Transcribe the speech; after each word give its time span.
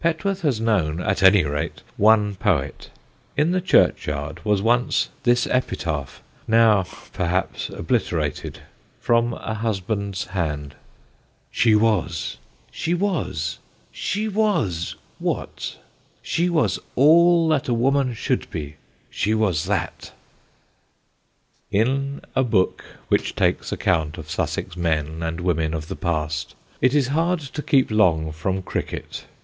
Petworth 0.00 0.40
has 0.40 0.60
known, 0.60 1.00
at 1.00 1.22
any 1.22 1.44
rate, 1.44 1.82
one 1.96 2.34
poet. 2.34 2.90
In 3.36 3.52
the 3.52 3.60
churchyard 3.60 4.44
was 4.44 4.60
once 4.60 5.10
this 5.22 5.46
epitaph, 5.46 6.20
now 6.48 6.82
perhaps 7.12 7.68
obliterated, 7.70 8.62
from 8.98 9.34
a 9.34 9.54
husband's 9.54 10.24
hand: 10.34 10.74
"She 11.52 11.76
was! 11.76 12.38
She 12.72 12.92
was! 12.92 13.60
She 13.92 14.26
was, 14.26 14.96
what? 15.20 15.76
She 16.22 16.50
was 16.50 16.80
all 16.96 17.46
that 17.50 17.68
a 17.68 17.72
woman 17.72 18.14
should 18.14 18.50
be, 18.50 18.74
she 19.08 19.32
was 19.32 19.66
that." 19.66 20.10
[Sidenote: 21.70 21.86
NOAH 21.86 21.86
MANN] 21.94 22.06
In 22.16 22.20
a 22.34 22.42
book 22.42 22.84
which 23.06 23.36
takes 23.36 23.70
account 23.70 24.18
of 24.18 24.28
Sussex 24.28 24.76
men 24.76 25.22
and 25.22 25.38
women 25.40 25.72
of 25.72 25.86
the 25.86 25.94
past, 25.94 26.56
it 26.80 26.96
is 26.96 27.06
hard 27.14 27.38
to 27.38 27.62
keep 27.62 27.92
long 27.92 28.32
from 28.32 28.60
cricket. 28.60 29.22